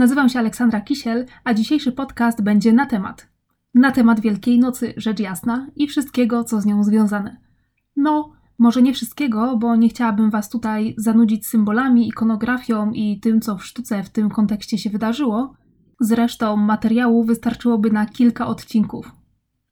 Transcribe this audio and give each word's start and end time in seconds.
nazywam 0.00 0.28
się 0.28 0.38
Aleksandra 0.38 0.80
Kisiel, 0.80 1.26
a 1.44 1.54
dzisiejszy 1.54 1.92
podcast 1.92 2.42
będzie 2.42 2.72
na 2.72 2.86
temat. 2.86 3.28
Na 3.74 3.92
temat 3.92 4.20
Wielkiej 4.20 4.58
Nocy, 4.58 4.94
rzecz 4.96 5.20
jasna, 5.20 5.66
i 5.76 5.86
wszystkiego, 5.86 6.44
co 6.44 6.60
z 6.60 6.66
nią 6.66 6.84
związane. 6.84 7.36
No, 7.96 8.32
może 8.58 8.82
nie 8.82 8.92
wszystkiego, 8.92 9.56
bo 9.56 9.76
nie 9.76 9.88
chciałabym 9.88 10.30
Was 10.30 10.48
tutaj 10.48 10.94
zanudzić 10.98 11.46
symbolami, 11.46 12.08
ikonografią 12.08 12.90
i 12.90 13.20
tym, 13.20 13.40
co 13.40 13.56
w 13.56 13.64
sztuce 13.64 14.02
w 14.02 14.10
tym 14.10 14.30
kontekście 14.30 14.78
się 14.78 14.90
wydarzyło. 14.90 15.54
Zresztą 16.00 16.56
materiału 16.56 17.24
wystarczyłoby 17.24 17.90
na 17.90 18.06
kilka 18.06 18.46
odcinków. 18.46 19.12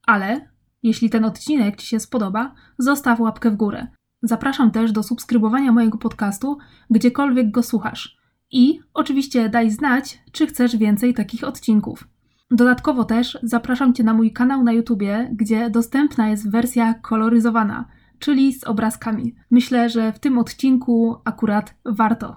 Ale 0.06 0.48
jeśli 0.82 1.10
ten 1.10 1.24
odcinek 1.24 1.76
Ci 1.76 1.86
się 1.86 2.00
spodoba, 2.00 2.54
zostaw 2.78 3.20
łapkę 3.20 3.50
w 3.50 3.56
górę. 3.56 3.86
Zapraszam 4.22 4.70
też 4.70 4.92
do 4.92 5.02
subskrybowania 5.02 5.72
mojego 5.72 5.98
podcastu, 5.98 6.58
gdziekolwiek 6.90 7.50
go 7.50 7.62
słuchasz. 7.62 8.17
I 8.50 8.80
oczywiście 8.94 9.48
daj 9.48 9.70
znać, 9.70 10.20
czy 10.32 10.46
chcesz 10.46 10.76
więcej 10.76 11.14
takich 11.14 11.44
odcinków. 11.44 12.08
Dodatkowo 12.50 13.04
też 13.04 13.38
zapraszam 13.42 13.94
Cię 13.94 14.04
na 14.04 14.14
mój 14.14 14.32
kanał 14.32 14.64
na 14.64 14.72
YouTubie, 14.72 15.30
gdzie 15.32 15.70
dostępna 15.70 16.28
jest 16.28 16.50
wersja 16.50 16.94
koloryzowana, 16.94 17.88
czyli 18.18 18.52
z 18.52 18.64
obrazkami. 18.64 19.34
Myślę, 19.50 19.88
że 19.88 20.12
w 20.12 20.18
tym 20.18 20.38
odcinku 20.38 21.16
akurat 21.24 21.74
warto. 21.84 22.36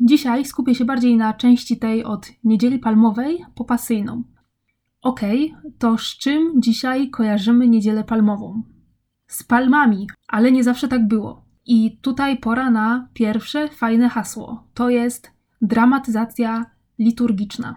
Dzisiaj 0.00 0.44
skupię 0.44 0.74
się 0.74 0.84
bardziej 0.84 1.16
na 1.16 1.32
części 1.32 1.78
tej 1.78 2.04
od 2.04 2.30
niedzieli 2.44 2.78
palmowej 2.78 3.44
po 3.54 3.64
pasyjną. 3.64 4.22
Ok, 5.02 5.20
to 5.78 5.98
z 5.98 6.02
czym 6.02 6.62
dzisiaj 6.62 7.10
kojarzymy 7.10 7.68
niedzielę 7.68 8.04
palmową? 8.04 8.62
Z 9.26 9.42
palmami, 9.42 10.06
ale 10.28 10.52
nie 10.52 10.64
zawsze 10.64 10.88
tak 10.88 11.08
było. 11.08 11.43
I 11.66 11.98
tutaj 12.00 12.38
pora 12.38 12.70
na 12.70 13.08
pierwsze 13.14 13.68
fajne 13.68 14.08
hasło. 14.08 14.64
To 14.74 14.90
jest 14.90 15.30
dramatyzacja 15.62 16.66
liturgiczna. 16.98 17.76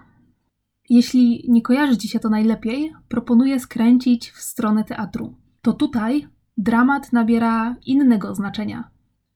Jeśli 0.90 1.46
nie 1.48 1.62
kojarzy 1.62 1.98
Ci 1.98 2.08
się 2.08 2.20
to 2.20 2.30
najlepiej, 2.30 2.94
proponuję 3.08 3.60
skręcić 3.60 4.32
w 4.32 4.42
stronę 4.42 4.84
teatru. 4.84 5.36
To 5.62 5.74
tutaj 5.74 6.28
dramat 6.58 7.14
nabiera 7.14 7.76
innego 7.86 8.36
znaczenia. 8.36 8.90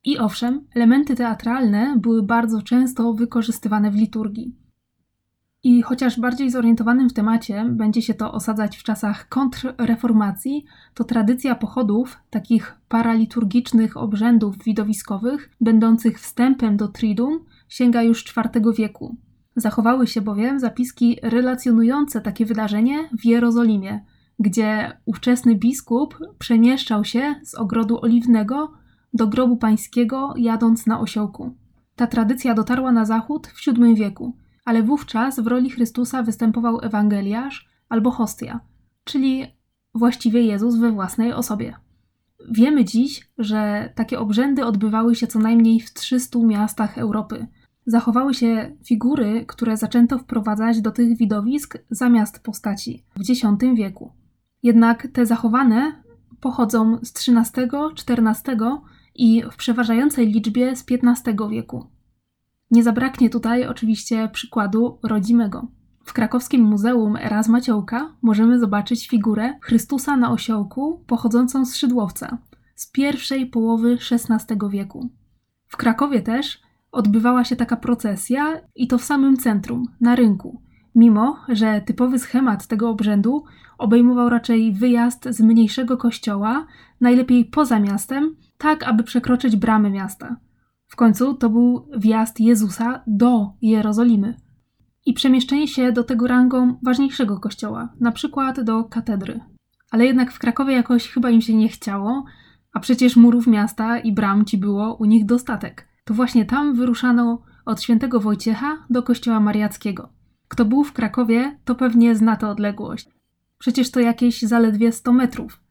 I 0.03 0.17
owszem, 0.17 0.67
elementy 0.75 1.15
teatralne 1.15 1.95
były 1.97 2.23
bardzo 2.23 2.61
często 2.61 3.13
wykorzystywane 3.13 3.91
w 3.91 3.95
liturgii. 3.95 4.55
I 5.63 5.81
chociaż 5.81 6.19
bardziej 6.19 6.51
zorientowanym 6.51 7.09
w 7.09 7.13
temacie 7.13 7.65
będzie 7.69 8.01
się 8.01 8.13
to 8.13 8.31
osadzać 8.31 8.77
w 8.77 8.83
czasach 8.83 9.29
kontrreformacji, 9.29 10.65
to 10.93 11.03
tradycja 11.03 11.55
pochodów, 11.55 12.17
takich 12.29 12.75
paraliturgicznych 12.89 13.97
obrzędów 13.97 14.63
widowiskowych, 14.63 15.49
będących 15.61 16.19
wstępem 16.19 16.77
do 16.77 16.87
Triduum, 16.87 17.39
sięga 17.69 18.03
już 18.03 18.25
IV 18.37 18.73
wieku. 18.73 19.15
Zachowały 19.55 20.07
się 20.07 20.21
bowiem 20.21 20.59
zapiski 20.59 21.17
relacjonujące 21.23 22.21
takie 22.21 22.45
wydarzenie 22.45 23.09
w 23.19 23.25
Jerozolimie, 23.25 24.05
gdzie 24.39 24.97
ówczesny 25.05 25.55
biskup 25.55 26.17
przemieszczał 26.39 27.05
się 27.05 27.35
z 27.43 27.55
ogrodu 27.55 28.01
oliwnego 28.01 28.71
do 29.13 29.27
grobu 29.27 29.57
pańskiego, 29.57 30.33
jadąc 30.37 30.87
na 30.87 30.99
osiołku. 30.99 31.55
Ta 31.95 32.07
tradycja 32.07 32.53
dotarła 32.53 32.91
na 32.91 33.05
zachód 33.05 33.47
w 33.47 33.65
VII 33.65 33.95
wieku 33.95 34.35
ale 34.65 34.83
wówczas 34.83 35.39
w 35.39 35.47
roli 35.47 35.69
Chrystusa 35.69 36.23
występował 36.23 36.79
Ewangeliarz 36.81 37.69
albo 37.89 38.11
hostia, 38.11 38.59
czyli 39.03 39.45
właściwie 39.95 40.41
Jezus 40.41 40.75
we 40.75 40.91
własnej 40.91 41.33
osobie. 41.33 41.75
Wiemy 42.49 42.85
dziś, 42.85 43.29
że 43.37 43.89
takie 43.95 44.19
obrzędy 44.19 44.65
odbywały 44.65 45.15
się 45.15 45.27
co 45.27 45.39
najmniej 45.39 45.79
w 45.79 45.93
300 45.93 46.39
miastach 46.39 46.97
Europy. 46.97 47.47
Zachowały 47.85 48.33
się 48.33 48.77
figury, 48.85 49.45
które 49.47 49.77
zaczęto 49.77 50.17
wprowadzać 50.17 50.81
do 50.81 50.91
tych 50.91 51.17
widowisk 51.17 51.77
zamiast 51.89 52.43
postaci 52.43 53.05
w 53.15 53.31
X 53.31 53.41
wieku. 53.75 54.11
Jednak 54.63 55.07
te 55.13 55.25
zachowane 55.25 56.03
pochodzą 56.39 56.97
z 57.03 57.29
XIII, 57.29 57.69
XIV 58.09 58.57
i 59.15 59.43
w 59.51 59.55
przeważającej 59.55 60.27
liczbie 60.27 60.75
z 60.75 60.85
XV 60.91 61.49
wieku. 61.49 61.87
Nie 62.71 62.83
zabraknie 62.83 63.29
tutaj 63.29 63.67
oczywiście 63.67 64.29
przykładu 64.33 64.99
rodzimego. 65.03 65.67
W 66.03 66.13
krakowskim 66.13 66.61
Muzeum 66.61 67.15
Erasma 67.15 67.61
Ciołka 67.61 68.13
możemy 68.21 68.59
zobaczyć 68.59 69.07
figurę 69.07 69.53
Chrystusa 69.61 70.17
na 70.17 70.31
osiołku 70.31 71.03
pochodzącą 71.07 71.65
z 71.65 71.75
Szydłowca 71.75 72.37
z 72.75 72.91
pierwszej 72.91 73.45
połowy 73.45 73.97
XVI 74.11 74.55
wieku. 74.69 75.09
W 75.67 75.77
Krakowie 75.77 76.21
też 76.21 76.61
odbywała 76.91 77.43
się 77.43 77.55
taka 77.55 77.77
procesja 77.77 78.61
i 78.75 78.87
to 78.87 78.97
w 78.97 79.03
samym 79.03 79.37
centrum, 79.37 79.85
na 80.01 80.15
rynku, 80.15 80.61
mimo 80.95 81.37
że 81.49 81.81
typowy 81.81 82.19
schemat 82.19 82.67
tego 82.67 82.89
obrzędu 82.89 83.43
obejmował 83.77 84.29
raczej 84.29 84.73
wyjazd 84.73 85.27
z 85.29 85.41
mniejszego 85.41 85.97
kościoła, 85.97 86.67
najlepiej 87.01 87.45
poza 87.45 87.79
miastem, 87.79 88.35
tak 88.57 88.83
aby 88.83 89.03
przekroczyć 89.03 89.55
bramy 89.55 89.89
miasta– 89.89 90.35
w 90.91 90.95
końcu 90.95 91.33
to 91.33 91.49
był 91.49 91.87
wjazd 91.97 92.39
Jezusa 92.39 93.03
do 93.07 93.53
Jerozolimy 93.61 94.37
i 95.05 95.13
przemieszczenie 95.13 95.67
się 95.67 95.91
do 95.91 96.03
tego 96.03 96.27
rangą 96.27 96.79
ważniejszego 96.83 97.39
kościoła, 97.39 97.93
na 97.99 98.11
przykład 98.11 98.61
do 98.61 98.83
katedry. 98.83 99.39
Ale 99.91 100.05
jednak 100.05 100.31
w 100.31 100.39
Krakowie 100.39 100.73
jakoś 100.73 101.07
chyba 101.09 101.29
im 101.29 101.41
się 101.41 101.53
nie 101.53 101.69
chciało, 101.69 102.25
a 102.73 102.79
przecież 102.79 103.15
murów 103.15 103.47
miasta 103.47 103.99
i 103.99 104.13
bram 104.13 104.45
ci 104.45 104.57
było 104.57 104.95
u 104.95 105.05
nich 105.05 105.25
dostatek. 105.25 105.87
To 106.03 106.13
właśnie 106.13 106.45
tam 106.45 106.75
wyruszano 106.75 107.41
od 107.65 107.81
świętego 107.81 108.19
Wojciecha 108.19 108.85
do 108.89 109.03
kościoła 109.03 109.39
mariackiego. 109.39 110.09
Kto 110.47 110.65
był 110.65 110.83
w 110.83 110.93
Krakowie, 110.93 111.59
to 111.65 111.75
pewnie 111.75 112.15
zna 112.15 112.35
tę 112.35 112.47
odległość. 112.47 113.09
Przecież 113.57 113.91
to 113.91 113.99
jakieś 113.99 114.41
zaledwie 114.41 114.91
100 114.91 115.13
metrów. 115.13 115.63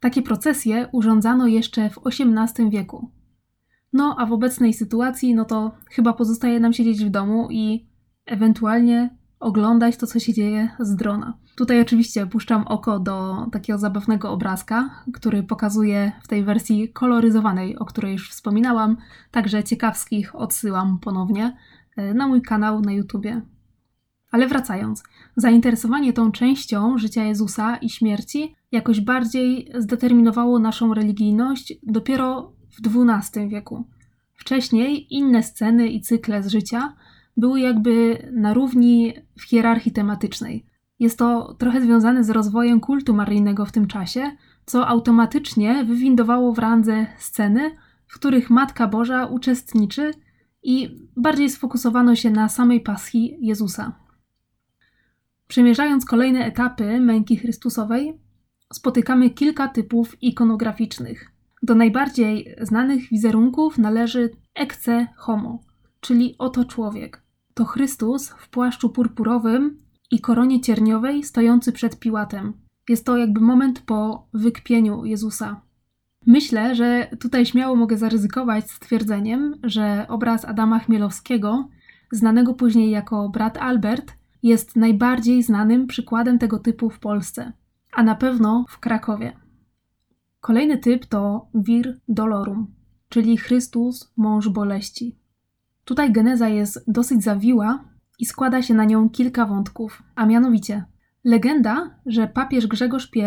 Takie 0.00 0.22
procesje 0.22 0.88
urządzano 0.92 1.46
jeszcze 1.46 1.90
w 1.90 1.98
XVIII 2.06 2.70
wieku. 2.70 3.10
No 3.94 4.16
a 4.18 4.26
w 4.26 4.32
obecnej 4.32 4.74
sytuacji, 4.74 5.34
no 5.34 5.44
to 5.44 5.72
chyba 5.90 6.12
pozostaje 6.12 6.60
nam 6.60 6.72
siedzieć 6.72 7.04
w 7.04 7.10
domu 7.10 7.48
i 7.50 7.86
ewentualnie 8.26 9.16
oglądać 9.40 9.96
to, 9.96 10.06
co 10.06 10.18
się 10.18 10.32
dzieje 10.32 10.68
z 10.80 10.96
drona. 10.96 11.38
Tutaj 11.56 11.80
oczywiście 11.80 12.26
puszczam 12.26 12.66
oko 12.66 12.98
do 12.98 13.46
takiego 13.52 13.78
zabawnego 13.78 14.30
obrazka, 14.30 14.90
który 15.12 15.42
pokazuje 15.42 16.12
w 16.22 16.28
tej 16.28 16.44
wersji 16.44 16.92
koloryzowanej, 16.92 17.78
o 17.78 17.84
której 17.84 18.12
już 18.12 18.30
wspominałam, 18.30 18.96
także 19.30 19.64
ciekawskich 19.64 20.34
odsyłam 20.34 20.98
ponownie 20.98 21.56
e, 21.96 22.14
na 22.14 22.26
mój 22.26 22.42
kanał 22.42 22.80
na 22.80 22.92
YouTubie. 22.92 23.42
Ale 24.30 24.48
wracając, 24.48 25.04
zainteresowanie 25.36 26.12
tą 26.12 26.32
częścią 26.32 26.98
życia 26.98 27.24
Jezusa 27.24 27.76
i 27.76 27.90
śmierci 27.90 28.54
jakoś 28.72 29.00
bardziej 29.00 29.72
zdeterminowało 29.78 30.58
naszą 30.58 30.94
religijność 30.94 31.74
dopiero 31.82 32.53
w 32.74 32.80
XII 32.86 33.48
wieku. 33.48 33.84
Wcześniej 34.34 35.14
inne 35.14 35.42
sceny 35.42 35.88
i 35.88 36.00
cykle 36.00 36.42
z 36.42 36.48
życia 36.48 36.96
były 37.36 37.60
jakby 37.60 38.18
na 38.32 38.54
równi 38.54 39.14
w 39.38 39.42
hierarchii 39.42 39.92
tematycznej. 39.92 40.66
Jest 40.98 41.18
to 41.18 41.54
trochę 41.58 41.80
związane 41.80 42.24
z 42.24 42.30
rozwojem 42.30 42.80
kultu 42.80 43.14
maryjnego 43.14 43.66
w 43.66 43.72
tym 43.72 43.86
czasie, 43.86 44.36
co 44.66 44.88
automatycznie 44.88 45.84
wywindowało 45.84 46.52
w 46.52 46.58
randze 46.58 47.06
sceny, 47.18 47.76
w 48.06 48.14
których 48.14 48.50
Matka 48.50 48.86
Boża 48.86 49.26
uczestniczy 49.26 50.10
i 50.62 51.00
bardziej 51.16 51.50
sfokusowano 51.50 52.16
się 52.16 52.30
na 52.30 52.48
samej 52.48 52.80
pasji 52.80 53.36
Jezusa. 53.40 53.92
Przemierzając 55.48 56.04
kolejne 56.04 56.44
etapy 56.44 57.00
męki 57.00 57.36
Chrystusowej, 57.36 58.18
spotykamy 58.72 59.30
kilka 59.30 59.68
typów 59.68 60.22
ikonograficznych. 60.22 61.33
Do 61.64 61.74
najbardziej 61.74 62.56
znanych 62.60 63.08
wizerunków 63.08 63.78
należy 63.78 64.30
Ecce 64.54 65.06
Homo, 65.16 65.58
czyli 66.00 66.34
oto 66.38 66.64
człowiek. 66.64 67.22
To 67.54 67.64
Chrystus 67.64 68.28
w 68.28 68.48
płaszczu 68.48 68.90
purpurowym 68.90 69.78
i 70.10 70.20
koronie 70.20 70.60
cierniowej 70.60 71.22
stojący 71.22 71.72
przed 71.72 71.98
Piłatem. 71.98 72.52
Jest 72.88 73.06
to 73.06 73.16
jakby 73.16 73.40
moment 73.40 73.80
po 73.80 74.28
wykpieniu 74.34 75.04
Jezusa. 75.04 75.60
Myślę, 76.26 76.74
że 76.74 77.08
tutaj 77.20 77.46
śmiało 77.46 77.76
mogę 77.76 77.96
zaryzykować 77.96 78.70
stwierdzeniem, 78.70 79.54
że 79.62 80.06
obraz 80.08 80.44
Adama 80.44 80.78
Chmielowskiego, 80.78 81.68
znanego 82.12 82.54
później 82.54 82.90
jako 82.90 83.28
brat 83.28 83.58
Albert, 83.58 84.12
jest 84.42 84.76
najbardziej 84.76 85.42
znanym 85.42 85.86
przykładem 85.86 86.38
tego 86.38 86.58
typu 86.58 86.90
w 86.90 86.98
Polsce, 86.98 87.52
a 87.92 88.02
na 88.02 88.14
pewno 88.14 88.64
w 88.68 88.78
Krakowie. 88.78 89.43
Kolejny 90.44 90.78
typ 90.78 91.06
to 91.06 91.48
Vir 91.54 92.00
Dolorum, 92.08 92.66
czyli 93.08 93.36
Chrystus, 93.36 94.12
mąż 94.16 94.48
boleści. 94.48 95.18
Tutaj 95.84 96.12
geneza 96.12 96.48
jest 96.48 96.84
dosyć 96.86 97.22
zawiła 97.22 97.84
i 98.18 98.26
składa 98.26 98.62
się 98.62 98.74
na 98.74 98.84
nią 98.84 99.10
kilka 99.10 99.46
wątków, 99.46 100.02
a 100.14 100.26
mianowicie 100.26 100.84
legenda, 101.24 101.90
że 102.06 102.28
papież 102.28 102.66
Grzegorz 102.66 103.10
I 103.16 103.20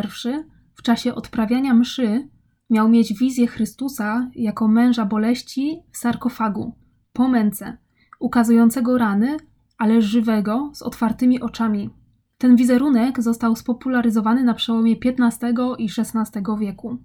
w 0.75 0.81
czasie 0.81 1.15
odprawiania 1.15 1.73
mszy 1.73 2.29
miał 2.69 2.89
mieć 2.89 3.13
wizję 3.13 3.47
Chrystusa 3.47 4.29
jako 4.35 4.67
męża 4.67 5.05
boleści 5.05 5.83
w 5.91 5.97
sarkofagu, 5.97 6.75
po 7.13 7.27
męce, 7.27 7.77
ukazującego 8.19 8.97
rany, 8.97 9.37
ale 9.77 10.01
żywego, 10.01 10.71
z 10.73 10.81
otwartymi 10.81 11.41
oczami. 11.41 11.89
Ten 12.37 12.55
wizerunek 12.55 13.21
został 13.21 13.55
spopularyzowany 13.55 14.43
na 14.43 14.53
przełomie 14.53 14.95
XV 15.05 15.53
i 15.77 15.87
XVI 15.97 16.41
wieku. 16.59 16.97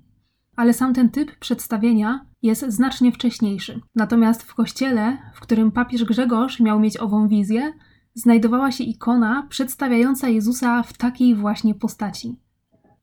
Ale 0.56 0.72
sam 0.72 0.94
ten 0.94 1.10
typ 1.10 1.38
przedstawienia 1.38 2.26
jest 2.42 2.64
znacznie 2.68 3.12
wcześniejszy. 3.12 3.80
Natomiast 3.94 4.42
w 4.42 4.54
kościele, 4.54 5.18
w 5.34 5.40
którym 5.40 5.72
papież 5.72 6.04
Grzegorz 6.04 6.60
miał 6.60 6.80
mieć 6.80 6.96
ową 6.96 7.28
wizję, 7.28 7.72
znajdowała 8.14 8.70
się 8.72 8.84
ikona 8.84 9.46
przedstawiająca 9.48 10.28
Jezusa 10.28 10.82
w 10.82 10.92
takiej 10.92 11.34
właśnie 11.34 11.74
postaci. 11.74 12.36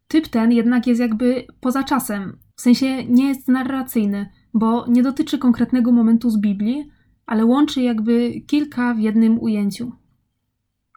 Typ 0.08 0.28
ten 0.28 0.52
jednak 0.52 0.88
jest 0.88 1.02
jakby 1.02 1.48
poza 1.60 1.84
czasem, 1.84 2.38
w 2.56 2.62
sensie 2.62 3.06
nie 3.06 3.28
jest 3.28 3.48
narracyjny, 3.48 4.30
bo 4.54 4.86
nie 4.88 5.04
dotyczy 5.04 5.38
konkretnego 5.38 5.92
momentu 5.92 6.30
z 6.30 6.40
Biblii, 6.40 6.90
ale 7.26 7.46
łączy 7.46 7.82
jakby 7.82 8.42
kilka 8.48 8.94
w 8.94 9.00
jednym 9.00 9.40
ujęciu. 9.40 9.92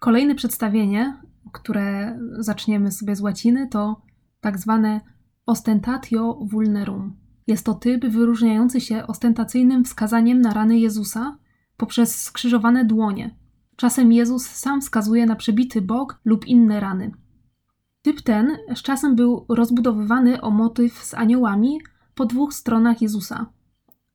Kolejne 0.02 0.34
przedstawienie, 0.34 1.16
które 1.52 2.18
zaczniemy 2.38 2.92
sobie 2.92 3.16
z 3.16 3.20
łaciny, 3.20 3.68
to 3.68 4.02
tak 4.40 4.58
zwane 4.58 5.00
ostentatio 5.46 6.38
vulnerum. 6.42 7.16
Jest 7.46 7.66
to 7.66 7.74
typ 7.74 8.06
wyróżniający 8.06 8.80
się 8.80 9.06
ostentacyjnym 9.06 9.84
wskazaniem 9.84 10.40
na 10.40 10.54
rany 10.54 10.78
Jezusa 10.78 11.38
poprzez 11.76 12.22
skrzyżowane 12.22 12.84
dłonie. 12.84 13.36
Czasem 13.76 14.12
Jezus 14.12 14.46
sam 14.46 14.80
wskazuje 14.80 15.26
na 15.26 15.36
przebity 15.36 15.82
bok 15.82 16.20
lub 16.24 16.46
inne 16.46 16.80
rany. 16.80 17.12
Typ 18.02 18.22
ten 18.22 18.56
z 18.74 18.82
czasem 18.82 19.16
był 19.16 19.46
rozbudowywany 19.48 20.40
o 20.40 20.50
motyw 20.50 20.92
z 21.04 21.14
aniołami 21.14 21.80
po 22.14 22.26
dwóch 22.26 22.54
stronach 22.54 23.02
Jezusa, 23.02 23.46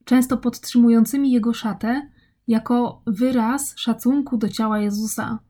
często 0.05 0.37
podtrzymującymi 0.37 1.31
jego 1.31 1.53
szatę 1.53 2.09
jako 2.47 3.01
wyraz 3.05 3.73
szacunku 3.77 4.37
do 4.37 4.49
ciała 4.49 4.79
Jezusa. 4.79 5.46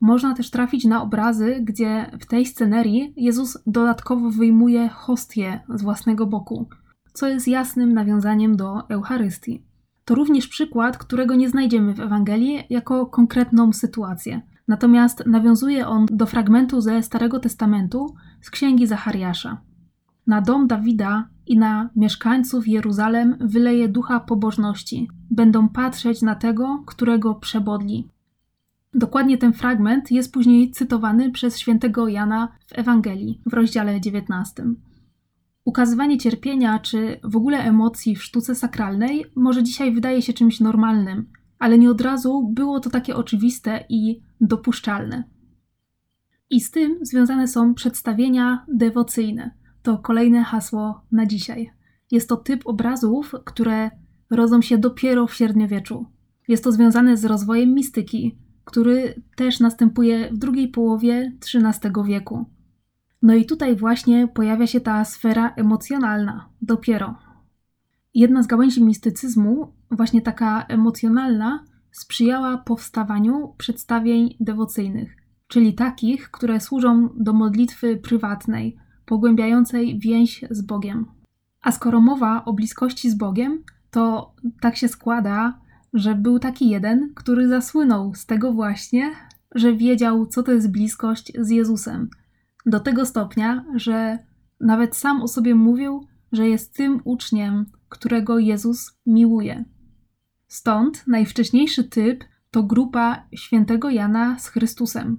Można 0.00 0.34
też 0.34 0.50
trafić 0.50 0.84
na 0.84 1.02
obrazy, 1.02 1.60
gdzie 1.62 2.10
w 2.20 2.26
tej 2.26 2.46
scenerii 2.46 3.12
Jezus 3.16 3.58
dodatkowo 3.66 4.30
wyjmuje 4.30 4.88
hostię 4.88 5.60
z 5.68 5.82
własnego 5.82 6.26
boku, 6.26 6.68
co 7.12 7.28
jest 7.28 7.48
jasnym 7.48 7.94
nawiązaniem 7.94 8.56
do 8.56 8.88
Eucharystii. 8.88 9.62
To 10.04 10.14
również 10.14 10.48
przykład, 10.48 10.98
którego 10.98 11.34
nie 11.34 11.48
znajdziemy 11.48 11.94
w 11.94 12.00
Ewangelii 12.00 12.64
jako 12.70 13.06
konkretną 13.06 13.72
sytuację. 13.72 14.42
Natomiast 14.68 15.26
nawiązuje 15.26 15.86
on 15.88 16.06
do 16.10 16.26
fragmentu 16.26 16.80
ze 16.80 17.02
Starego 17.02 17.40
Testamentu 17.40 18.14
z 18.40 18.50
księgi 18.50 18.86
Zachariasza. 18.86 19.60
Na 20.26 20.40
dom 20.40 20.66
Dawida 20.66 21.28
i 21.46 21.58
na 21.58 21.90
mieszkańców 21.96 22.68
Jeruzalem 22.68 23.36
wyleje 23.40 23.88
ducha 23.88 24.20
pobożności. 24.20 25.08
Będą 25.30 25.68
patrzeć 25.68 26.22
na 26.22 26.34
tego, 26.34 26.82
którego 26.86 27.34
przebodli. 27.34 28.08
Dokładnie 28.96 29.38
ten 29.38 29.52
fragment 29.52 30.10
jest 30.10 30.32
później 30.32 30.70
cytowany 30.70 31.30
przez 31.30 31.58
świętego 31.58 32.08
Jana 32.08 32.48
w 32.66 32.78
Ewangelii 32.78 33.40
w 33.46 33.54
rozdziale 33.54 34.00
19. 34.00 34.64
Ukazywanie 35.64 36.18
cierpienia 36.18 36.78
czy 36.78 37.20
w 37.24 37.36
ogóle 37.36 37.58
emocji 37.58 38.16
w 38.16 38.24
sztuce 38.24 38.54
sakralnej 38.54 39.24
może 39.34 39.62
dzisiaj 39.62 39.92
wydaje 39.92 40.22
się 40.22 40.32
czymś 40.32 40.60
normalnym, 40.60 41.26
ale 41.58 41.78
nie 41.78 41.90
od 41.90 42.00
razu 42.00 42.50
było 42.54 42.80
to 42.80 42.90
takie 42.90 43.16
oczywiste 43.16 43.84
i 43.88 44.22
dopuszczalne. 44.40 45.24
I 46.50 46.60
z 46.60 46.70
tym 46.70 46.98
związane 47.02 47.48
są 47.48 47.74
przedstawienia 47.74 48.66
dewocyjne. 48.68 49.50
To 49.82 49.98
kolejne 49.98 50.44
hasło 50.44 51.00
na 51.12 51.26
dzisiaj. 51.26 51.70
Jest 52.10 52.28
to 52.28 52.36
typ 52.36 52.62
obrazów, 52.64 53.34
które 53.44 53.90
rodzą 54.30 54.62
się 54.62 54.78
dopiero 54.78 55.26
w 55.26 55.34
średniowieczu. 55.34 56.06
Jest 56.48 56.64
to 56.64 56.72
związane 56.72 57.16
z 57.16 57.24
rozwojem 57.24 57.74
mistyki, 57.74 58.45
który 58.66 59.22
też 59.36 59.60
następuje 59.60 60.30
w 60.30 60.38
drugiej 60.38 60.68
połowie 60.68 61.32
XIII 61.54 61.92
wieku. 62.04 62.44
No 63.22 63.34
i 63.34 63.46
tutaj 63.46 63.76
właśnie 63.76 64.28
pojawia 64.28 64.66
się 64.66 64.80
ta 64.80 65.04
sfera 65.04 65.54
emocjonalna, 65.56 66.48
dopiero. 66.62 67.14
Jedna 68.14 68.42
z 68.42 68.46
gałęzi 68.46 68.84
mistycyzmu, 68.84 69.72
właśnie 69.90 70.22
taka 70.22 70.62
emocjonalna, 70.62 71.64
sprzyjała 71.90 72.58
powstawaniu 72.58 73.54
przedstawień 73.58 74.36
dewocyjnych, 74.40 75.16
czyli 75.48 75.74
takich, 75.74 76.30
które 76.30 76.60
służą 76.60 77.08
do 77.16 77.32
modlitwy 77.32 77.96
prywatnej, 77.96 78.76
pogłębiającej 79.06 79.98
więź 79.98 80.44
z 80.50 80.62
Bogiem. 80.62 81.06
A 81.62 81.72
skoro 81.72 82.00
mowa 82.00 82.44
o 82.44 82.52
bliskości 82.52 83.10
z 83.10 83.14
Bogiem, 83.14 83.62
to 83.90 84.34
tak 84.60 84.76
się 84.76 84.88
składa, 84.88 85.60
że 85.96 86.14
był 86.14 86.38
taki 86.38 86.68
jeden, 86.68 87.12
który 87.14 87.48
zasłynął 87.48 88.14
z 88.14 88.26
tego 88.26 88.52
właśnie, 88.52 89.12
że 89.54 89.74
wiedział, 89.74 90.26
co 90.26 90.42
to 90.42 90.52
jest 90.52 90.70
bliskość 90.70 91.32
z 91.38 91.50
Jezusem. 91.50 92.10
Do 92.66 92.80
tego 92.80 93.06
stopnia, 93.06 93.64
że 93.74 94.18
nawet 94.60 94.96
sam 94.96 95.22
o 95.22 95.28
sobie 95.28 95.54
mówił, 95.54 96.06
że 96.32 96.48
jest 96.48 96.74
tym 96.74 97.00
uczniem, 97.04 97.66
którego 97.88 98.38
Jezus 98.38 98.98
miłuje. 99.06 99.64
Stąd 100.48 101.06
najwcześniejszy 101.06 101.84
typ 101.84 102.24
to 102.50 102.62
grupa 102.62 103.26
świętego 103.34 103.90
Jana 103.90 104.38
z 104.38 104.48
Chrystusem. 104.48 105.18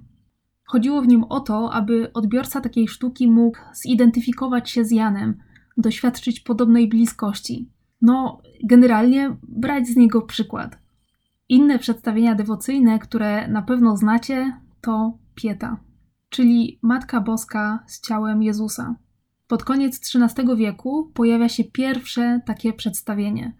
Chodziło 0.64 1.02
w 1.02 1.08
nim 1.08 1.24
o 1.24 1.40
to, 1.40 1.72
aby 1.72 2.12
odbiorca 2.12 2.60
takiej 2.60 2.88
sztuki 2.88 3.30
mógł 3.30 3.58
zidentyfikować 3.74 4.70
się 4.70 4.84
z 4.84 4.90
Janem, 4.90 5.38
doświadczyć 5.76 6.40
podobnej 6.40 6.88
bliskości. 6.88 7.70
No, 8.02 8.42
generalnie 8.64 9.36
brać 9.42 9.86
z 9.86 9.96
niego 9.96 10.22
przykład. 10.22 10.78
Inne 11.48 11.78
przedstawienia 11.78 12.34
dewocyjne, 12.34 12.98
które 12.98 13.48
na 13.48 13.62
pewno 13.62 13.96
znacie, 13.96 14.52
to 14.80 15.18
Pieta, 15.34 15.80
czyli 16.28 16.78
Matka 16.82 17.20
Boska 17.20 17.84
z 17.86 18.00
ciałem 18.00 18.42
Jezusa. 18.42 18.96
Pod 19.46 19.64
koniec 19.64 20.00
XIII 20.14 20.56
wieku 20.56 21.10
pojawia 21.14 21.48
się 21.48 21.64
pierwsze 21.64 22.40
takie 22.46 22.72
przedstawienie. 22.72 23.56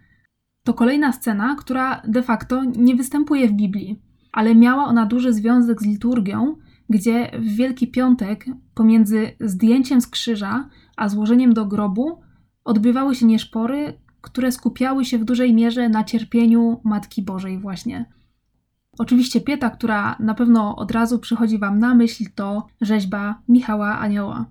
To 0.65 0.75
kolejna 0.75 1.13
scena, 1.13 1.57
która 1.59 2.03
de 2.09 2.23
facto 2.23 2.65
nie 2.65 2.97
występuje 2.97 3.49
w 3.49 3.53
Biblii, 3.53 4.03
ale 4.33 4.55
miała 4.55 4.85
ona 4.85 5.07
duży 5.07 5.33
związek 5.33 5.83
z 5.83 5.87
liturgią, 5.87 6.57
gdzie 6.91 7.31
w 7.39 7.57
Wielki 7.57 7.91
Piątek 7.91 8.47
pomiędzy 8.75 9.31
zdjęciem 9.41 10.01
z 10.01 10.07
krzyża 10.07 10.69
a 10.97 11.09
złożeniem 11.09 11.55
do 11.55 11.67
grobu 11.67 12.21
odbywały 12.65 13.15
się 13.15 13.27
nieszpory, 13.27 14.01
które 14.21 14.53
skupiały 14.53 15.05
się 15.05 15.19
w 15.19 15.25
dużej 15.25 15.55
mierze 15.55 15.89
na 15.89 16.05
cierpieniu 16.05 16.81
Matki 16.85 17.23
Bożej 17.23 17.59
właśnie. 17.59 18.05
Oczywiście 18.99 19.41
pieta, 19.41 19.71
która 19.71 20.17
na 20.21 20.35
pewno 20.35 20.77
od 20.77 20.91
razu 20.91 21.19
przychodzi 21.19 21.59
Wam 21.59 21.79
na 21.79 21.95
myśl, 21.95 22.25
to 22.35 22.67
rzeźba 22.81 23.43
Michała 23.49 23.99
Anioła. 23.99 24.47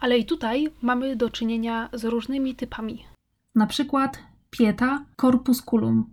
Ale 0.00 0.18
i 0.18 0.24
tutaj 0.24 0.68
mamy 0.82 1.16
do 1.16 1.30
czynienia 1.30 1.88
z 1.92 2.04
różnymi 2.04 2.54
typami. 2.54 3.04
Na 3.54 3.66
przykład 3.66 4.18
pieta 4.50 5.04
corpusculum. 5.20 6.04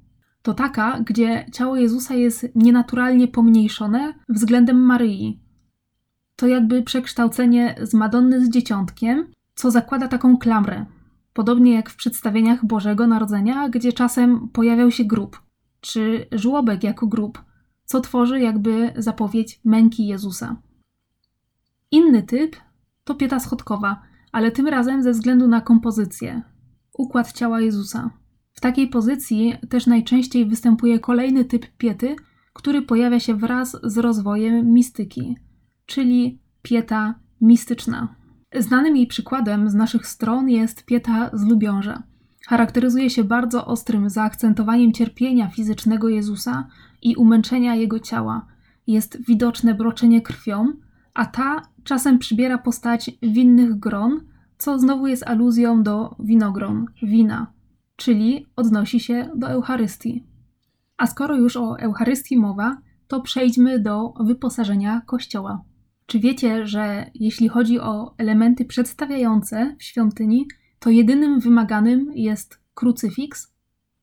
To 0.41 0.53
taka, 0.53 0.99
gdzie 0.99 1.45
ciało 1.53 1.75
Jezusa 1.75 2.13
jest 2.13 2.47
nienaturalnie 2.55 3.27
pomniejszone 3.27 4.13
względem 4.29 4.77
Maryi. 4.77 5.39
To 6.35 6.47
jakby 6.47 6.83
przekształcenie 6.83 7.75
z 7.81 7.93
Madonny 7.93 8.45
z 8.45 8.49
dzieciątkiem, 8.49 9.31
co 9.55 9.71
zakłada 9.71 10.07
taką 10.07 10.37
klamrę, 10.37 10.85
podobnie 11.39 11.73
jak 11.73 11.89
w 11.89 11.95
przedstawieniach 11.95 12.65
Bożego 12.65 13.07
Narodzenia, 13.07 13.69
gdzie 13.69 13.93
czasem 13.93 14.49
pojawiał 14.49 14.91
się 14.91 15.03
grób. 15.05 15.41
czy 15.81 16.27
żłobek 16.31 16.83
jako 16.83 17.07
grób, 17.07 17.43
co 17.85 18.01
tworzy 18.01 18.39
jakby 18.39 18.93
zapowiedź 18.97 19.61
męki 19.65 20.07
Jezusa. 20.07 20.61
Inny 21.91 22.23
typ 22.23 22.55
to 23.03 23.15
pieta 23.15 23.39
schodkowa, 23.39 24.01
ale 24.31 24.51
tym 24.51 24.67
razem 24.67 25.03
ze 25.03 25.11
względu 25.11 25.47
na 25.47 25.61
kompozycję, 25.61 26.41
układ 26.93 27.33
ciała 27.33 27.61
Jezusa. 27.61 28.09
W 28.53 28.61
takiej 28.61 28.87
pozycji 28.87 29.53
też 29.69 29.87
najczęściej 29.87 30.45
występuje 30.45 30.99
kolejny 30.99 31.45
typ 31.45 31.65
piety, 31.77 32.15
który 32.53 32.81
pojawia 32.81 33.19
się 33.19 33.35
wraz 33.35 33.77
z 33.83 33.97
rozwojem 33.97 34.73
mistyki, 34.73 35.37
czyli 35.85 36.41
pieta 36.61 37.19
mistyczna. 37.41 38.18
Znanym 38.57 38.97
jej 38.97 39.07
przykładem 39.07 39.69
z 39.69 39.73
naszych 39.73 40.07
stron 40.07 40.49
jest 40.49 40.85
pieta 40.85 41.29
z 41.33 41.45
Lubiąża. 41.45 42.03
Charakteryzuje 42.47 43.09
się 43.09 43.23
bardzo 43.23 43.65
ostrym 43.65 44.09
zaakcentowaniem 44.09 44.93
cierpienia 44.93 45.47
fizycznego 45.47 46.09
Jezusa 46.09 46.67
i 47.01 47.15
umęczenia 47.15 47.75
jego 47.75 47.99
ciała. 47.99 48.45
Jest 48.87 49.25
widoczne 49.27 49.73
broczenie 49.73 50.21
krwią, 50.21 50.73
a 51.13 51.25
ta 51.25 51.61
czasem 51.83 52.19
przybiera 52.19 52.57
postać 52.57 53.11
winnych 53.23 53.79
gron, 53.79 54.21
co 54.57 54.79
znowu 54.79 55.07
jest 55.07 55.23
aluzją 55.27 55.83
do 55.83 56.15
winogron, 56.19 56.85
wina, 57.03 57.53
czyli 57.95 58.45
odnosi 58.55 58.99
się 58.99 59.29
do 59.35 59.49
Eucharystii. 59.49 60.27
A 60.97 61.07
skoro 61.07 61.35
już 61.35 61.57
o 61.57 61.79
Eucharystii 61.79 62.37
mowa, 62.37 62.77
to 63.07 63.21
przejdźmy 63.21 63.79
do 63.79 64.13
wyposażenia 64.19 65.01
Kościoła. 65.05 65.68
Czy 66.09 66.19
wiecie, 66.19 66.67
że 66.67 67.11
jeśli 67.15 67.49
chodzi 67.49 67.79
o 67.79 68.13
elementy 68.17 68.65
przedstawiające 68.65 69.75
w 69.79 69.83
świątyni, 69.83 70.47
to 70.79 70.89
jedynym 70.89 71.39
wymaganym 71.39 72.11
jest 72.15 72.59
krucyfiks? 72.73 73.53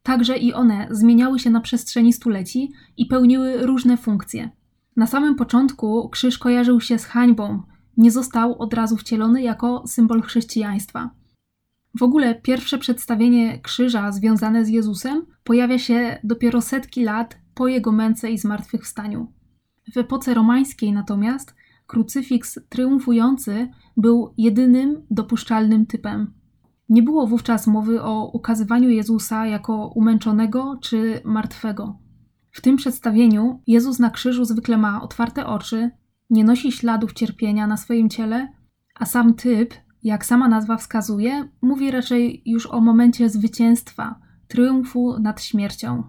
Także 0.02 0.36
i 0.36 0.52
one 0.52 0.88
zmieniały 0.90 1.38
się 1.38 1.50
na 1.50 1.60
przestrzeni 1.60 2.12
stuleci 2.12 2.72
i 2.96 3.06
pełniły 3.06 3.66
różne 3.66 3.96
funkcje. 3.96 4.50
Na 4.96 5.06
samym 5.06 5.34
początku 5.34 6.08
krzyż 6.08 6.38
kojarzył 6.38 6.80
się 6.80 6.98
z 6.98 7.04
hańbą, 7.04 7.62
nie 7.96 8.10
został 8.10 8.58
od 8.58 8.74
razu 8.74 8.96
wcielony 8.96 9.42
jako 9.42 9.86
symbol 9.86 10.22
chrześcijaństwa. 10.22 11.10
W 11.98 12.02
ogóle 12.02 12.34
pierwsze 12.34 12.78
przedstawienie 12.78 13.58
krzyża 13.58 14.12
związane 14.12 14.64
z 14.64 14.68
Jezusem 14.68 15.26
pojawia 15.44 15.78
się 15.78 16.18
dopiero 16.24 16.60
setki 16.60 17.04
lat 17.04 17.38
po 17.54 17.68
jego 17.68 17.92
męce 17.92 18.30
i 18.30 18.38
zmartwychwstaniu. 18.38 19.32
W 19.94 19.96
epoce 19.96 20.34
romańskiej 20.34 20.92
natomiast 20.92 21.54
krucyfiks 21.86 22.58
triumfujący 22.68 23.68
był 23.96 24.34
jedynym 24.38 25.06
dopuszczalnym 25.10 25.86
typem. 25.86 26.34
Nie 26.88 27.02
było 27.02 27.26
wówczas 27.26 27.66
mowy 27.66 28.02
o 28.02 28.30
ukazywaniu 28.32 28.90
Jezusa 28.90 29.46
jako 29.46 29.86
umęczonego 29.94 30.78
czy 30.82 31.20
martwego. 31.24 31.98
W 32.50 32.60
tym 32.60 32.76
przedstawieniu 32.76 33.62
Jezus 33.66 33.98
na 33.98 34.10
krzyżu 34.10 34.44
zwykle 34.44 34.78
ma 34.78 35.02
otwarte 35.02 35.46
oczy, 35.46 35.90
nie 36.30 36.44
nosi 36.44 36.72
śladów 36.72 37.12
cierpienia 37.12 37.66
na 37.66 37.76
swoim 37.76 38.10
ciele, 38.10 38.52
a 38.94 39.06
sam 39.06 39.34
typ, 39.34 39.74
jak 40.02 40.26
sama 40.26 40.48
nazwa 40.48 40.76
wskazuje, 40.76 41.48
mówi 41.62 41.90
raczej 41.90 42.42
już 42.46 42.66
o 42.66 42.80
momencie 42.80 43.28
zwycięstwa, 43.28 44.20
triumfu 44.48 45.18
nad 45.20 45.42
śmiercią. 45.42 46.02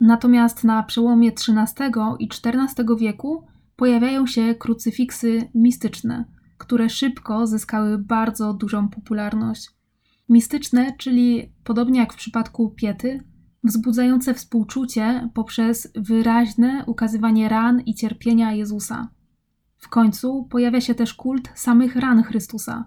Natomiast 0.00 0.64
na 0.64 0.82
przełomie 0.82 1.32
XIII 1.32 1.92
i 2.18 2.28
XIV 2.44 2.96
wieku 2.98 3.44
pojawiają 3.76 4.26
się 4.26 4.54
krucyfiksy 4.54 5.50
mistyczne, 5.54 6.24
które 6.58 6.88
szybko 6.88 7.46
zyskały 7.46 7.98
bardzo 7.98 8.54
dużą 8.54 8.88
popularność. 8.88 9.70
Mistyczne, 10.28 10.92
czyli 10.98 11.52
podobnie 11.64 12.00
jak 12.00 12.12
w 12.12 12.16
przypadku 12.16 12.70
piety, 12.70 13.24
wzbudzające 13.64 14.34
współczucie 14.34 15.28
poprzez 15.34 15.92
wyraźne 15.94 16.84
ukazywanie 16.86 17.48
ran 17.48 17.80
i 17.80 17.94
cierpienia 17.94 18.52
Jezusa. 18.52 19.08
W 19.76 19.88
końcu 19.88 20.44
pojawia 20.50 20.80
się 20.80 20.94
też 20.94 21.14
kult 21.14 21.50
samych 21.54 21.96
ran 21.96 22.22
Chrystusa, 22.22 22.84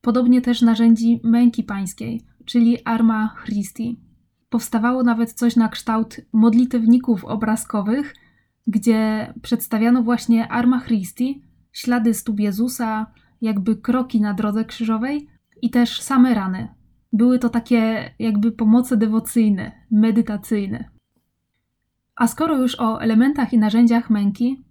podobnie 0.00 0.40
też 0.40 0.62
narzędzi 0.62 1.20
męki 1.24 1.62
pańskiej, 1.62 2.26
czyli 2.44 2.84
Arma 2.84 3.34
Christi. 3.44 4.00
Powstawało 4.48 5.02
nawet 5.02 5.32
coś 5.32 5.56
na 5.56 5.68
kształt 5.68 6.20
modlitewników 6.32 7.24
obrazkowych, 7.24 8.14
gdzie 8.66 9.32
przedstawiano 9.42 10.02
właśnie 10.02 10.48
Arma 10.48 10.80
Christi, 10.80 11.42
ślady 11.72 12.14
stóp 12.14 12.40
Jezusa, 12.40 13.06
jakby 13.40 13.76
kroki 13.76 14.20
na 14.20 14.34
drodze 14.34 14.64
krzyżowej 14.64 15.28
i 15.62 15.70
też 15.70 16.00
same 16.00 16.34
rany, 16.34 16.68
były 17.12 17.38
to 17.38 17.48
takie 17.48 18.10
jakby 18.18 18.52
pomoce 18.52 18.96
dewocyjne, 18.96 19.72
medytacyjne. 19.90 20.84
A 22.16 22.26
skoro 22.26 22.56
już 22.56 22.80
o 22.80 23.02
elementach 23.02 23.52
i 23.52 23.58
narzędziach 23.58 24.10
męki, 24.10 24.64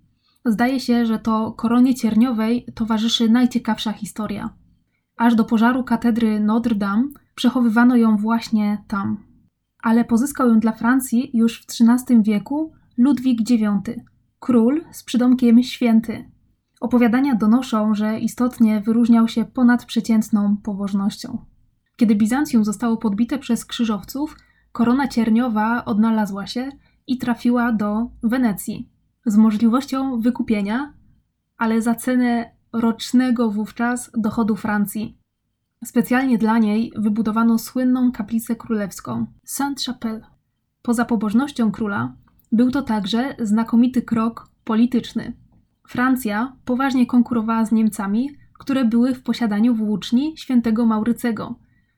zdaje 0.46 0.80
się, 0.80 1.06
że 1.06 1.20
to 1.20 1.52
koronie 1.52 1.96
cierniowej 1.96 2.66
towarzyszy 2.76 3.30
najciekawsza 3.30 3.94
historia. 3.94 4.50
Aż 5.18 5.36
do 5.36 5.46
pożaru 5.46 5.84
katedry 5.84 6.40
Notre 6.40 6.76
Dame 6.76 7.04
przechowywano 7.36 7.96
ją 7.96 8.18
właśnie 8.18 8.84
tam. 8.88 9.18
Ale 9.84 10.06
pozyskał 10.06 10.50
ją 10.50 10.60
dla 10.60 10.72
Francji 10.72 11.30
już 11.34 11.62
w 11.62 11.66
XIII 11.66 12.24
wieku 12.24 12.74
Ludwik 12.98 13.50
IX, 13.50 13.72
król 14.40 14.86
z 14.92 15.04
przydomkiem 15.04 15.64
święty. 15.64 16.32
Opowiadania 16.82 17.36
donoszą, 17.36 17.96
że 17.96 18.20
istotnie 18.20 18.82
wyróżniał 18.82 19.28
się 19.28 19.46
ponad 19.46 19.86
przeciętną 19.86 20.58
pobożnością. 20.58 21.46
Kiedy 21.96 22.16
Bizancjum 22.16 22.66
zostało 22.66 22.98
podbite 22.98 23.40
przez 23.40 23.66
krzyżowców, 23.66 24.38
korona 24.72 25.08
cierniowa 25.08 25.86
odnalazła 25.86 26.48
się 26.48 26.70
i 27.08 27.18
trafiła 27.18 27.72
do 27.72 28.10
Wenecji 28.24 28.90
z 29.26 29.38
możliwością 29.38 30.20
wykupienia, 30.20 30.94
ale 31.58 31.82
za 31.82 31.96
cenę 31.96 32.52
rocznego 32.74 33.52
wówczas 33.52 34.12
dochodu 34.18 34.56
Francji. 34.56 35.18
Specjalnie 35.86 36.38
dla 36.38 36.58
niej 36.58 36.92
wybudowano 36.96 37.60
słynną 37.60 38.12
kaplicę 38.12 38.56
królewską 38.56 39.26
Sainte-Chapelle. 39.48 40.22
Poza 40.82 41.06
pobożnością 41.06 41.72
króla 41.72 42.16
był 42.54 42.72
to 42.72 42.82
także 42.82 43.36
znakomity 43.40 44.02
krok 44.02 44.50
polityczny. 44.64 45.34
Francja 45.88 46.56
poważnie 46.66 47.06
konkurowała 47.06 47.66
z 47.66 47.72
Niemcami, 47.72 48.30
które 48.60 48.86
były 48.86 49.16
w 49.16 49.24
posiadaniu 49.24 49.76
włóczni 49.76 50.34
świętego 50.38 50.86
Maurycego, 50.86 51.56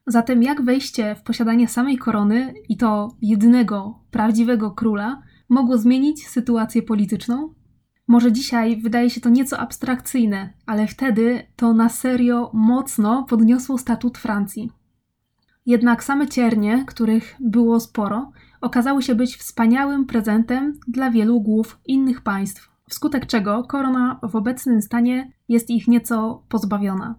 Zatem 0.07 0.43
jak 0.43 0.61
wejście 0.61 1.15
w 1.15 1.21
posiadanie 1.21 1.67
samej 1.67 1.97
korony 1.97 2.53
i 2.69 2.77
to 2.77 3.15
jedynego 3.21 3.99
prawdziwego 4.11 4.71
króla 4.71 5.21
mogło 5.49 5.77
zmienić 5.77 6.27
sytuację 6.27 6.81
polityczną? 6.81 7.53
Może 8.07 8.31
dzisiaj 8.31 8.81
wydaje 8.81 9.09
się 9.09 9.21
to 9.21 9.29
nieco 9.29 9.59
abstrakcyjne, 9.59 10.53
ale 10.65 10.87
wtedy 10.87 11.43
to 11.55 11.73
na 11.73 11.89
serio 11.89 12.51
mocno 12.53 13.23
podniosło 13.23 13.77
statut 13.77 14.17
Francji. 14.17 14.71
Jednak 15.65 16.03
same 16.03 16.27
ciernie, 16.27 16.83
których 16.87 17.35
było 17.39 17.79
sporo, 17.79 18.31
okazały 18.61 19.01
się 19.01 19.15
być 19.15 19.37
wspaniałym 19.37 20.05
prezentem 20.05 20.73
dla 20.87 21.11
wielu 21.11 21.41
głów 21.41 21.79
innych 21.85 22.21
państw, 22.21 22.69
wskutek 22.89 23.25
czego 23.25 23.63
korona 23.63 24.19
w 24.23 24.35
obecnym 24.35 24.81
stanie 24.81 25.31
jest 25.49 25.69
ich 25.69 25.87
nieco 25.87 26.43
pozbawiona. 26.49 27.15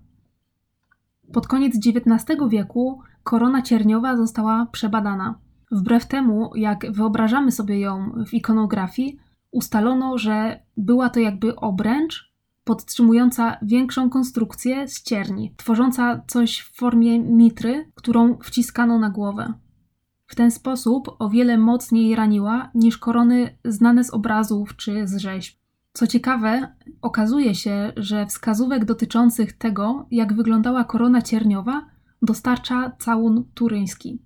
Pod 1.32 1.46
koniec 1.46 1.76
XIX 1.86 2.40
wieku 2.48 3.00
korona 3.22 3.62
cierniowa 3.62 4.16
została 4.16 4.66
przebadana. 4.72 5.38
Wbrew 5.72 6.06
temu, 6.06 6.50
jak 6.54 6.92
wyobrażamy 6.92 7.52
sobie 7.52 7.80
ją 7.80 8.12
w 8.26 8.34
ikonografii, 8.34 9.18
ustalono, 9.50 10.18
że 10.18 10.60
była 10.76 11.10
to 11.10 11.20
jakby 11.20 11.56
obręcz 11.56 12.35
podtrzymująca 12.66 13.56
większą 13.62 14.10
konstrukcję 14.10 14.88
z 14.88 15.02
cierni, 15.02 15.54
tworząca 15.56 16.22
coś 16.26 16.60
w 16.60 16.76
formie 16.76 17.18
mitry, 17.18 17.90
którą 17.94 18.38
wciskano 18.42 18.98
na 18.98 19.10
głowę. 19.10 19.52
W 20.26 20.34
ten 20.34 20.50
sposób 20.50 21.16
o 21.18 21.28
wiele 21.28 21.58
mocniej 21.58 22.16
raniła 22.16 22.70
niż 22.74 22.98
korony 22.98 23.58
znane 23.64 24.04
z 24.04 24.10
obrazów 24.10 24.76
czy 24.76 25.06
z 25.06 25.16
rzeźb. 25.16 25.58
Co 25.92 26.06
ciekawe, 26.06 26.74
okazuje 27.02 27.54
się, 27.54 27.92
że 27.96 28.26
wskazówek 28.26 28.84
dotyczących 28.84 29.52
tego, 29.52 30.06
jak 30.10 30.34
wyglądała 30.34 30.84
korona 30.84 31.22
cierniowa, 31.22 31.86
dostarcza 32.22 32.92
całun 32.98 33.44
turyński. 33.54 34.22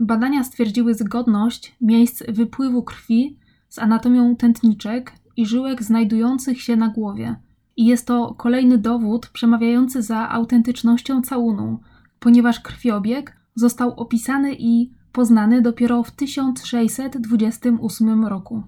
Badania 0.00 0.44
stwierdziły 0.44 0.94
zgodność 0.94 1.76
miejsc 1.80 2.22
wypływu 2.28 2.82
krwi 2.82 3.38
z 3.68 3.78
anatomią 3.78 4.36
tętniczek 4.36 5.12
i 5.36 5.46
żyłek 5.46 5.82
znajdujących 5.82 6.62
się 6.62 6.76
na 6.76 6.88
głowie. 6.88 7.36
I 7.80 7.84
jest 7.84 8.06
to 8.06 8.34
kolejny 8.34 8.78
dowód 8.78 9.28
przemawiający 9.28 10.02
za 10.02 10.28
autentycznością 10.28 11.22
całunu, 11.22 11.80
ponieważ 12.18 12.60
krwiobieg 12.60 13.36
został 13.54 14.00
opisany 14.00 14.54
i 14.58 14.90
poznany 15.12 15.62
dopiero 15.62 16.02
w 16.02 16.10
1628 16.10 18.24
roku. 18.24 18.62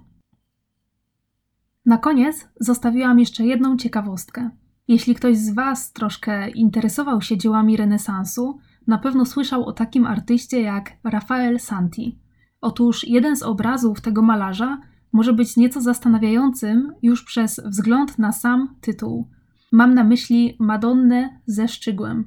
Na 1.87 1.99
koniec 1.99 2.49
zostawiłam 2.61 3.19
jeszcze 3.19 3.45
jedną 3.45 3.77
ciekawostkę. 3.77 4.51
Jeśli 4.89 5.15
ktoś 5.15 5.39
z 5.39 5.55
Was 5.55 5.93
troszkę 5.93 6.51
interesował 6.51 7.23
się 7.23 7.39
dziełami 7.39 7.77
renesansu, 7.77 8.59
na 8.87 8.99
pewno 8.99 9.27
słyszał 9.27 9.65
o 9.65 9.73
takim 9.73 10.07
artyście 10.07 10.61
jak 10.61 10.93
Rafael 11.05 11.61
Santi. 11.61 12.19
Otóż 12.61 13.09
jeden 13.09 13.37
z 13.37 13.43
obrazów 13.43 14.01
tego 14.01 14.23
malarza 14.23 14.79
może 15.13 15.33
być 15.33 15.57
nieco 15.57 15.81
zastanawiającym 15.81 16.93
już 17.03 17.25
przez 17.25 17.61
wzgląd 17.65 18.19
na 18.19 18.33
sam 18.33 18.77
tytuł. 18.81 19.29
Mam 19.73 19.95
na 19.95 20.05
myśli 20.05 20.57
Madonnę 20.61 21.41
ze 21.47 21.69
szczygłem. 21.69 22.25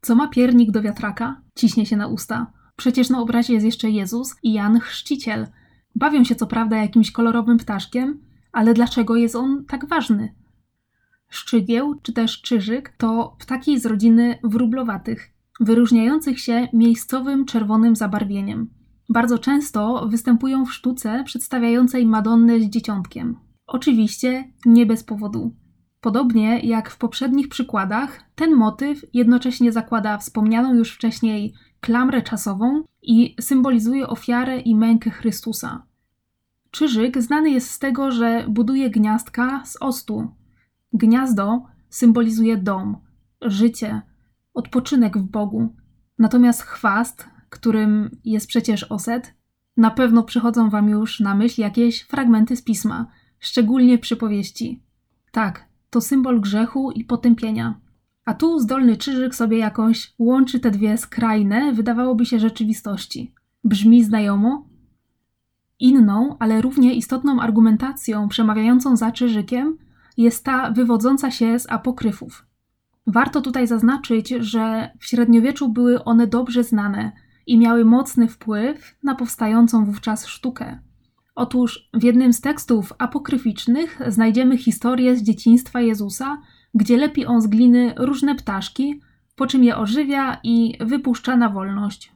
Co 0.00 0.14
ma 0.14 0.28
piernik 0.28 0.70
do 0.70 0.82
wiatraka? 0.82 1.40
Ciśnie 1.54 1.86
się 1.86 1.96
na 1.96 2.06
usta. 2.06 2.52
Przecież 2.76 3.10
na 3.10 3.20
obrazie 3.20 3.54
jest 3.54 3.66
jeszcze 3.66 3.90
Jezus 3.90 4.34
i 4.42 4.52
Jan 4.52 4.80
Chrzciciel. 4.80 5.46
Bawią 5.94 6.24
się 6.24 6.34
co 6.34 6.46
prawda 6.46 6.76
jakimś 6.76 7.10
kolorowym 7.10 7.58
ptaszkiem, 7.58 8.20
ale 8.52 8.74
dlaczego 8.74 9.16
jest 9.16 9.36
on 9.36 9.64
tak 9.64 9.88
ważny? 9.88 10.34
Szczygieł 11.28 11.94
czy 12.02 12.12
też 12.12 12.40
czyżyk 12.40 12.94
to 12.98 13.36
ptaki 13.38 13.80
z 13.80 13.86
rodziny 13.86 14.38
wróblowatych, 14.44 15.30
wyróżniających 15.60 16.40
się 16.40 16.68
miejscowym 16.72 17.44
czerwonym 17.44 17.96
zabarwieniem. 17.96 18.70
Bardzo 19.08 19.38
często 19.38 20.08
występują 20.08 20.64
w 20.64 20.72
sztuce 20.72 21.22
przedstawiającej 21.24 22.06
Madonnę 22.06 22.60
z 22.60 22.64
dzieciątkiem. 22.64 23.36
Oczywiście 23.66 24.52
nie 24.66 24.86
bez 24.86 25.04
powodu. 25.04 25.54
Podobnie 26.00 26.60
jak 26.60 26.90
w 26.90 26.98
poprzednich 26.98 27.48
przykładach, 27.48 28.20
ten 28.34 28.54
motyw 28.54 29.04
jednocześnie 29.12 29.72
zakłada 29.72 30.18
wspomnianą 30.18 30.74
już 30.74 30.92
wcześniej 30.92 31.54
klamrę 31.80 32.22
czasową 32.22 32.84
i 33.02 33.36
symbolizuje 33.40 34.08
ofiarę 34.08 34.60
i 34.60 34.76
mękę 34.76 35.10
Chrystusa. 35.10 35.86
Czyżyk 36.70 37.22
znany 37.22 37.50
jest 37.50 37.70
z 37.70 37.78
tego, 37.78 38.10
że 38.10 38.44
buduje 38.48 38.90
gniazdka 38.90 39.62
z 39.64 39.76
ostu. 39.80 40.28
Gniazdo 40.92 41.62
symbolizuje 41.90 42.56
dom, 42.56 42.96
życie, 43.42 44.02
odpoczynek 44.54 45.18
w 45.18 45.22
Bogu. 45.22 45.74
Natomiast 46.18 46.62
chwast, 46.62 47.28
którym 47.54 48.10
jest 48.24 48.46
przecież 48.46 48.84
oset, 48.84 49.34
na 49.76 49.90
pewno 49.90 50.22
przychodzą 50.22 50.70
Wam 50.70 50.88
już 50.88 51.20
na 51.20 51.34
myśl 51.34 51.60
jakieś 51.60 52.02
fragmenty 52.02 52.56
z 52.56 52.62
pisma, 52.62 53.06
szczególnie 53.40 53.98
przypowieści. 53.98 54.82
Tak, 55.32 55.64
to 55.90 56.00
symbol 56.00 56.40
grzechu 56.40 56.90
i 56.90 57.04
potępienia. 57.04 57.80
A 58.24 58.34
tu 58.34 58.60
zdolny 58.60 58.96
czyżyk 58.96 59.34
sobie 59.34 59.58
jakoś 59.58 60.14
łączy 60.18 60.60
te 60.60 60.70
dwie 60.70 60.98
skrajne, 60.98 61.72
wydawałoby 61.72 62.26
się, 62.26 62.38
rzeczywistości. 62.38 63.34
Brzmi 63.64 64.04
znajomo? 64.04 64.68
Inną, 65.80 66.36
ale 66.38 66.60
równie 66.60 66.94
istotną 66.94 67.40
argumentacją 67.40 68.28
przemawiającą 68.28 68.96
za 68.96 69.12
czyżykiem 69.12 69.78
jest 70.16 70.44
ta 70.44 70.70
wywodząca 70.70 71.30
się 71.30 71.58
z 71.58 71.70
apokryfów. 71.70 72.46
Warto 73.06 73.40
tutaj 73.40 73.66
zaznaczyć, 73.66 74.28
że 74.28 74.90
w 74.98 75.06
średniowieczu 75.06 75.68
były 75.68 76.04
one 76.04 76.26
dobrze 76.26 76.64
znane 76.64 77.12
i 77.46 77.58
miały 77.58 77.84
mocny 77.84 78.28
wpływ 78.28 78.96
na 79.02 79.14
powstającą 79.14 79.84
wówczas 79.84 80.26
sztukę. 80.26 80.78
Otóż 81.34 81.88
w 81.94 82.02
jednym 82.02 82.32
z 82.32 82.40
tekstów 82.40 82.92
apokryficznych 82.98 84.00
znajdziemy 84.08 84.58
historię 84.58 85.16
z 85.16 85.22
dzieciństwa 85.22 85.80
Jezusa, 85.80 86.38
gdzie 86.74 86.96
lepi 86.96 87.26
on 87.26 87.40
z 87.40 87.46
gliny 87.46 87.94
różne 87.96 88.34
ptaszki, 88.34 89.00
po 89.36 89.46
czym 89.46 89.64
je 89.64 89.76
ożywia 89.76 90.40
i 90.42 90.78
wypuszcza 90.80 91.36
na 91.36 91.48
wolność. 91.48 92.12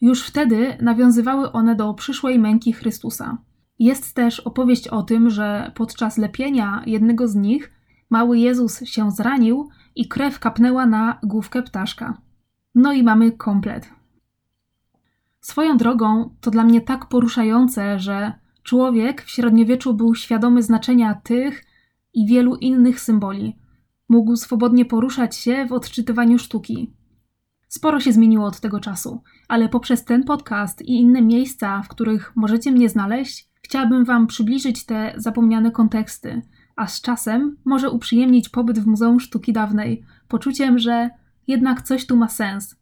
Już 0.00 0.22
wtedy 0.22 0.76
nawiązywały 0.80 1.52
one 1.52 1.76
do 1.76 1.94
przyszłej 1.94 2.38
męki 2.38 2.72
Chrystusa. 2.72 3.38
Jest 3.78 4.14
też 4.14 4.40
opowieść 4.40 4.88
o 4.88 5.02
tym, 5.02 5.30
że 5.30 5.72
podczas 5.74 6.18
lepienia 6.18 6.82
jednego 6.86 7.28
z 7.28 7.34
nich 7.34 7.72
mały 8.10 8.38
Jezus 8.38 8.84
się 8.84 9.10
zranił 9.10 9.68
i 9.96 10.08
krew 10.08 10.38
kapnęła 10.38 10.86
na 10.86 11.18
główkę 11.22 11.62
ptaszka. 11.62 12.18
No 12.74 12.92
i 12.92 13.02
mamy 13.02 13.32
komplet. 13.32 14.01
Swoją 15.42 15.76
drogą 15.76 16.34
to 16.40 16.50
dla 16.50 16.64
mnie 16.64 16.80
tak 16.80 17.06
poruszające, 17.06 17.98
że 17.98 18.32
człowiek 18.62 19.22
w 19.22 19.30
średniowieczu 19.30 19.94
był 19.94 20.14
świadomy 20.14 20.62
znaczenia 20.62 21.14
tych 21.14 21.64
i 22.14 22.26
wielu 22.26 22.56
innych 22.56 23.00
symboli. 23.00 23.58
Mógł 24.08 24.36
swobodnie 24.36 24.84
poruszać 24.84 25.36
się 25.36 25.66
w 25.66 25.72
odczytywaniu 25.72 26.38
sztuki. 26.38 26.94
Sporo 27.68 28.00
się 28.00 28.12
zmieniło 28.12 28.46
od 28.46 28.60
tego 28.60 28.80
czasu, 28.80 29.22
ale 29.48 29.68
poprzez 29.68 30.04
ten 30.04 30.24
podcast 30.24 30.82
i 30.82 31.00
inne 31.00 31.22
miejsca, 31.22 31.82
w 31.82 31.88
których 31.88 32.32
możecie 32.36 32.72
mnie 32.72 32.88
znaleźć, 32.88 33.48
chciałabym 33.62 34.04
Wam 34.04 34.26
przybliżyć 34.26 34.86
te 34.86 35.14
zapomniane 35.16 35.70
konteksty, 35.70 36.42
a 36.76 36.86
z 36.86 37.00
czasem 37.00 37.56
może 37.64 37.90
uprzyjemnić 37.90 38.48
pobyt 38.48 38.78
w 38.78 38.86
Muzeum 38.86 39.20
Sztuki 39.20 39.52
Dawnej 39.52 40.04
poczuciem, 40.28 40.78
że 40.78 41.10
jednak 41.46 41.82
coś 41.82 42.06
tu 42.06 42.16
ma 42.16 42.28
sens, 42.28 42.81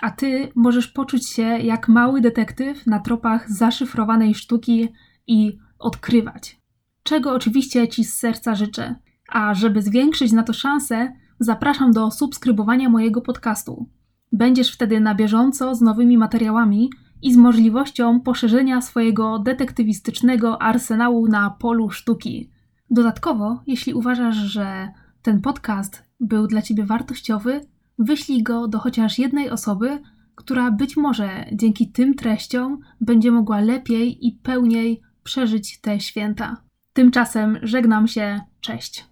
a 0.00 0.10
ty 0.10 0.52
możesz 0.56 0.88
poczuć 0.88 1.28
się 1.28 1.42
jak 1.42 1.88
mały 1.88 2.20
detektyw 2.20 2.86
na 2.86 3.00
tropach 3.00 3.50
zaszyfrowanej 3.50 4.34
sztuki 4.34 4.88
i 5.26 5.58
odkrywać. 5.78 6.60
Czego 7.02 7.32
oczywiście 7.32 7.88
ci 7.88 8.04
z 8.04 8.14
serca 8.14 8.54
życzę. 8.54 8.94
A 9.28 9.54
żeby 9.54 9.82
zwiększyć 9.82 10.32
na 10.32 10.42
to 10.42 10.52
szanse, 10.52 11.12
zapraszam 11.40 11.92
do 11.92 12.10
subskrybowania 12.10 12.88
mojego 12.88 13.20
podcastu. 13.20 13.88
Będziesz 14.32 14.72
wtedy 14.72 15.00
na 15.00 15.14
bieżąco 15.14 15.74
z 15.74 15.80
nowymi 15.80 16.18
materiałami 16.18 16.90
i 17.22 17.34
z 17.34 17.36
możliwością 17.36 18.20
poszerzenia 18.20 18.80
swojego 18.80 19.38
detektywistycznego 19.38 20.62
arsenału 20.62 21.28
na 21.28 21.50
polu 21.50 21.90
sztuki. 21.90 22.50
Dodatkowo, 22.90 23.62
jeśli 23.66 23.94
uważasz, 23.94 24.36
że 24.36 24.88
ten 25.22 25.40
podcast 25.40 26.04
był 26.20 26.46
dla 26.46 26.62
Ciebie 26.62 26.84
wartościowy, 26.84 27.60
wyślij 28.04 28.42
go 28.42 28.68
do 28.68 28.78
chociaż 28.78 29.18
jednej 29.18 29.50
osoby, 29.50 30.02
która 30.34 30.70
być 30.70 30.96
może 30.96 31.44
dzięki 31.52 31.88
tym 31.88 32.14
treściom 32.14 32.80
będzie 33.00 33.30
mogła 33.30 33.60
lepiej 33.60 34.26
i 34.26 34.32
pełniej 34.32 35.00
przeżyć 35.22 35.80
te 35.80 36.00
święta. 36.00 36.56
Tymczasem 36.92 37.58
żegnam 37.62 38.08
się, 38.08 38.40
cześć. 38.60 39.11